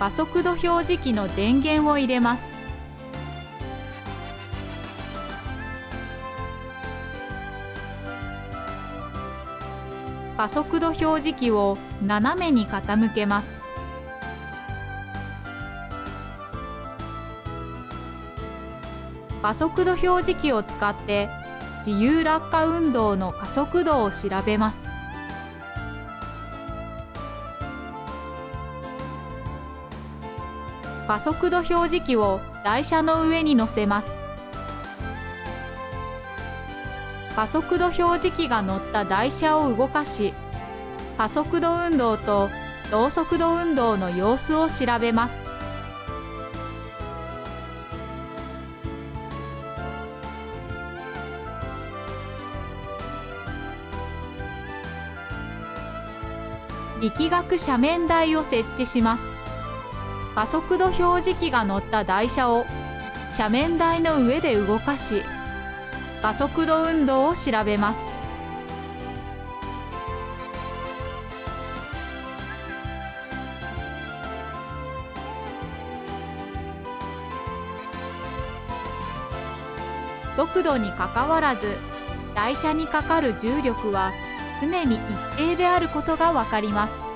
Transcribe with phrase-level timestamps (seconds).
[0.00, 2.50] 加速度表示器の電源を入れます。
[10.38, 13.50] 加速度表示器を斜めに傾けます。
[19.42, 21.28] 加速度表示器を使って
[21.86, 24.89] 自由落下運動の加速度を調べます。
[31.10, 34.16] 加速度表示器を台車の上に乗せます。
[37.34, 40.32] 加速度表示器が乗った台車を動かし
[41.18, 42.48] 加速度運動と
[42.92, 45.42] 同速度運動の様子を調べます。
[57.02, 59.29] 力学斜面台を設置します。
[60.34, 62.64] 加速度表示器が乗った台車を
[63.36, 65.22] 斜面台の上で動かし
[66.22, 68.00] 加速度運動を調べます。
[80.36, 81.76] 速度にかかわらず
[82.34, 84.12] 台車にかかる重力は
[84.60, 87.09] 常に一定であることがわかります。